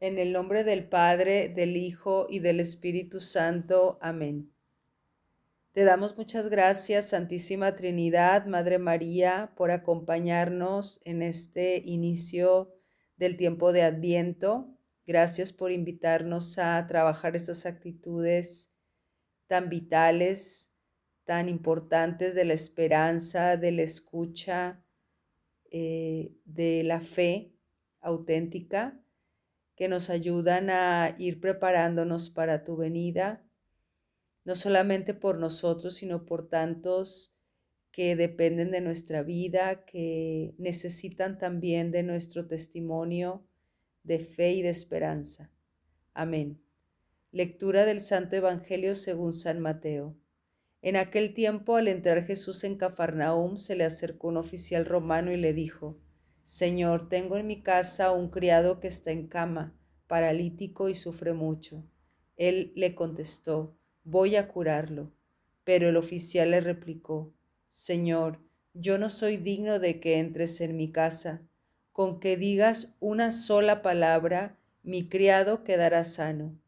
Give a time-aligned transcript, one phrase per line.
[0.00, 3.98] En el nombre del Padre, del Hijo y del Espíritu Santo.
[4.00, 4.52] Amén.
[5.72, 12.72] Te damos muchas gracias, Santísima Trinidad, Madre María, por acompañarnos en este inicio
[13.16, 14.72] del tiempo de Adviento.
[15.04, 18.70] Gracias por invitarnos a trabajar estas actitudes
[19.48, 20.70] tan vitales,
[21.24, 24.80] tan importantes de la esperanza, de la escucha,
[25.72, 27.52] eh, de la fe
[28.00, 29.02] auténtica
[29.78, 33.46] que nos ayudan a ir preparándonos para tu venida,
[34.44, 37.32] no solamente por nosotros, sino por tantos
[37.92, 43.46] que dependen de nuestra vida, que necesitan también de nuestro testimonio
[44.02, 45.52] de fe y de esperanza.
[46.12, 46.60] Amén.
[47.30, 50.16] Lectura del Santo Evangelio según San Mateo.
[50.82, 55.36] En aquel tiempo, al entrar Jesús en Cafarnaúm, se le acercó un oficial romano y
[55.36, 56.00] le dijo,
[56.50, 59.76] Señor, tengo en mi casa un criado que está en cama,
[60.06, 61.84] paralítico y sufre mucho.
[62.38, 65.12] Él le contestó, voy a curarlo.
[65.64, 67.34] Pero el oficial le replicó,
[67.68, 68.40] Señor,
[68.72, 71.46] yo no soy digno de que entres en mi casa.
[71.92, 76.58] Con que digas una sola palabra, mi criado quedará sano.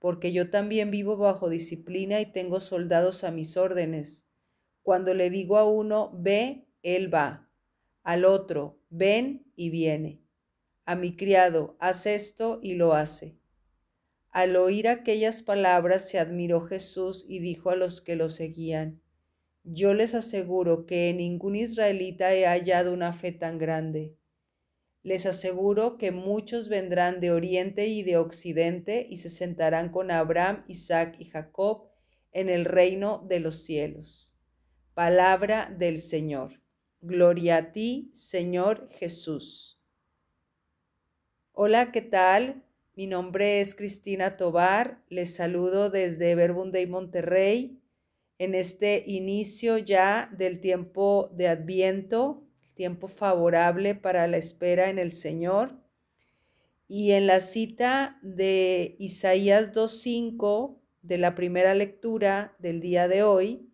[0.00, 4.26] Porque yo también vivo bajo disciplina y tengo soldados a mis órdenes.
[4.82, 7.45] Cuando le digo a uno, ve, él va
[8.06, 10.22] al otro, ven y viene.
[10.84, 13.36] A mi criado, haz esto y lo hace.
[14.30, 19.02] Al oír aquellas palabras se admiró Jesús y dijo a los que lo seguían,
[19.64, 24.14] Yo les aseguro que en ningún israelita he hallado una fe tan grande.
[25.02, 30.64] Les aseguro que muchos vendrán de oriente y de occidente y se sentarán con Abraham,
[30.68, 31.88] Isaac y Jacob
[32.30, 34.38] en el reino de los cielos.
[34.94, 36.65] Palabra del Señor.
[37.02, 39.78] Gloria a ti, Señor Jesús.
[41.52, 42.64] Hola, ¿qué tal?
[42.94, 45.02] Mi nombre es Cristina Tobar.
[45.10, 47.82] Les saludo desde Verbunday, Monterrey,
[48.38, 55.12] en este inicio ya del tiempo de Adviento, tiempo favorable para la espera en el
[55.12, 55.78] Señor.
[56.88, 63.70] Y en la cita de Isaías 2.5 de la primera lectura del día de hoy,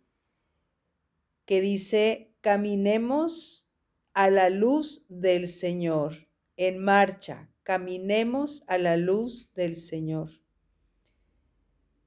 [1.44, 3.70] que dice, Caminemos
[4.14, 10.28] a la luz del Señor, en marcha, caminemos a la luz del Señor.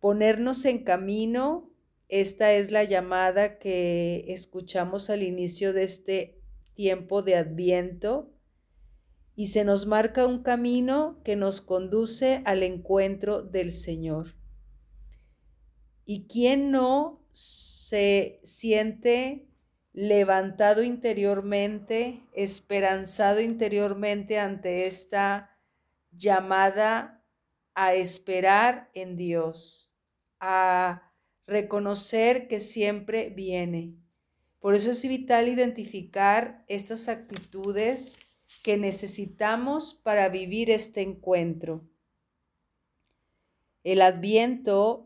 [0.01, 1.71] Ponernos en camino,
[2.09, 6.41] esta es la llamada que escuchamos al inicio de este
[6.73, 8.33] tiempo de adviento
[9.37, 14.35] y se nos marca un camino que nos conduce al encuentro del Señor.
[16.03, 19.47] ¿Y quién no se siente
[19.95, 25.57] levantado interiormente, esperanzado interiormente ante esta
[26.11, 27.23] llamada
[27.75, 29.93] a esperar en Dios,
[30.41, 31.13] a
[31.47, 33.95] reconocer que siempre viene.
[34.59, 38.19] Por eso es vital identificar estas actitudes
[38.63, 41.87] que necesitamos para vivir este encuentro.
[43.85, 45.04] El adviento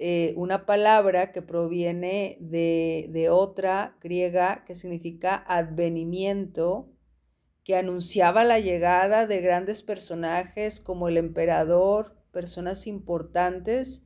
[0.00, 6.92] eh, una palabra que proviene de, de otra griega que significa advenimiento,
[7.64, 14.04] que anunciaba la llegada de grandes personajes como el emperador, personas importantes,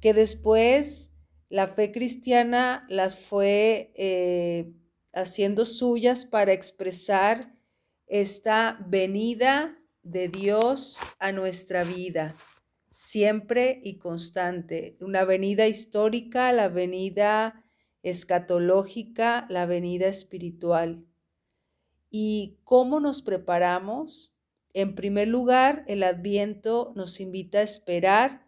[0.00, 1.12] que después
[1.50, 4.72] la fe cristiana las fue eh,
[5.12, 7.54] haciendo suyas para expresar
[8.06, 12.34] esta venida de Dios a nuestra vida
[13.00, 14.98] siempre y constante.
[15.00, 17.64] Una venida histórica, la venida
[18.02, 21.06] escatológica, la venida espiritual.
[22.10, 24.34] ¿Y cómo nos preparamos?
[24.74, 28.46] En primer lugar, el adviento nos invita a esperar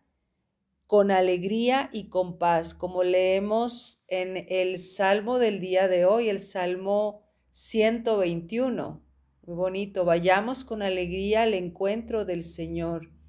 [0.86, 6.38] con alegría y con paz, como leemos en el Salmo del día de hoy, el
[6.38, 9.02] Salmo 121.
[9.46, 13.21] Muy bonito, vayamos con alegría al encuentro del Señor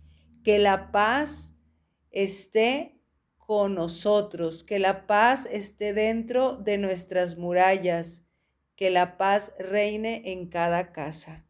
[0.44, 1.56] que la paz
[2.12, 3.00] esté
[3.38, 8.24] con nosotros, que la paz esté dentro de nuestras murallas,
[8.76, 11.46] que la paz reine en cada casa.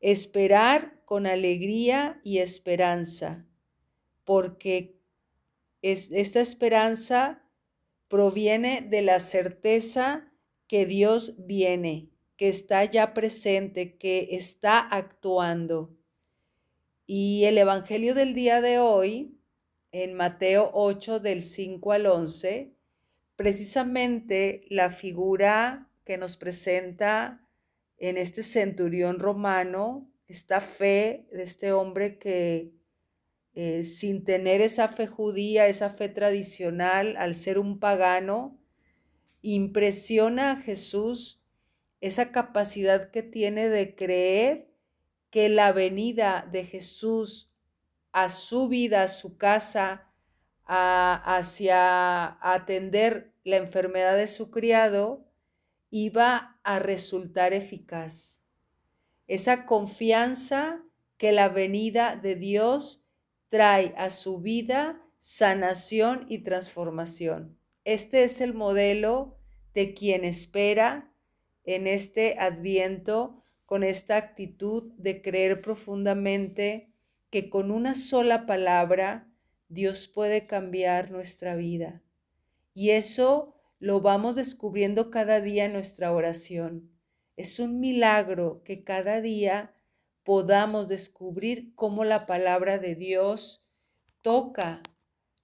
[0.00, 3.46] Esperar con alegría y esperanza,
[4.24, 5.00] porque
[5.82, 7.42] esta esperanza
[8.08, 10.32] proviene de la certeza
[10.66, 15.96] que Dios viene, que está ya presente, que está actuando.
[17.06, 19.38] Y el Evangelio del día de hoy,
[19.92, 22.74] en Mateo 8 del 5 al 11,
[23.36, 27.46] precisamente la figura que nos presenta
[27.98, 32.72] en este centurión romano esta fe de este hombre que
[33.54, 38.58] eh, sin tener esa fe judía, esa fe tradicional, al ser un pagano,
[39.42, 41.40] impresiona a Jesús
[42.00, 44.75] esa capacidad que tiene de creer
[45.36, 47.52] que la venida de Jesús
[48.10, 50.10] a su vida, a su casa,
[50.64, 55.28] hacia atender la enfermedad de su criado,
[55.90, 58.40] iba a resultar eficaz.
[59.26, 60.82] Esa confianza
[61.18, 63.04] que la venida de Dios
[63.48, 67.58] trae a su vida sanación y transformación.
[67.84, 69.36] Este es el modelo
[69.74, 71.12] de quien espera
[71.64, 76.92] en este adviento con esta actitud de creer profundamente
[77.30, 79.28] que con una sola palabra
[79.68, 82.02] Dios puede cambiar nuestra vida.
[82.72, 86.90] Y eso lo vamos descubriendo cada día en nuestra oración.
[87.36, 89.74] Es un milagro que cada día
[90.22, 93.66] podamos descubrir cómo la palabra de Dios
[94.22, 94.82] toca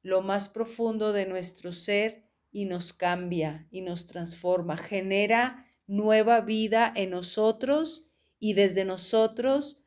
[0.02, 6.92] lo más profundo de nuestro ser y nos cambia y nos transforma, genera nueva vida
[6.94, 8.06] en nosotros
[8.44, 9.84] y desde nosotros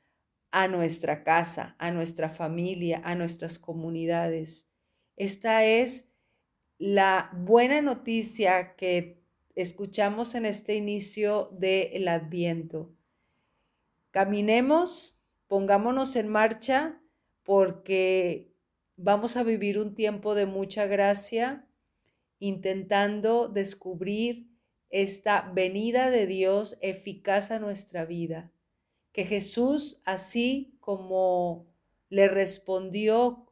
[0.50, 4.70] a nuestra casa, a nuestra familia, a nuestras comunidades.
[5.18, 6.10] Esta es
[6.78, 9.22] la buena noticia que
[9.56, 12.96] escuchamos en este inicio del Adviento.
[14.12, 17.02] Caminemos, pongámonos en marcha
[17.44, 18.56] porque
[18.96, 21.68] vamos a vivir un tiempo de mucha gracia
[22.40, 24.50] intentando descubrir
[24.96, 28.54] esta venida de Dios eficaz a nuestra vida.
[29.12, 31.68] Que Jesús, así como
[32.10, 33.52] le respondió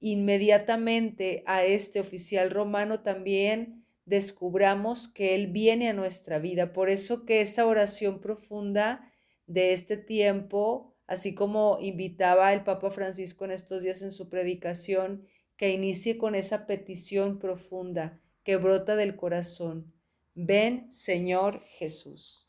[0.00, 6.72] inmediatamente a este oficial romano, también descubramos que Él viene a nuestra vida.
[6.72, 9.12] Por eso que esa oración profunda
[9.46, 15.26] de este tiempo, así como invitaba el Papa Francisco en estos días en su predicación,
[15.58, 19.92] que inicie con esa petición profunda que brota del corazón.
[20.40, 22.47] Ven, Señor Jesús.